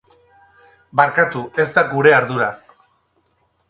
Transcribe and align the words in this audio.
Barkatu, 1.01 1.43
ez 1.67 1.69
da 1.79 1.87
gure 1.95 2.17
ardura. 2.23 2.53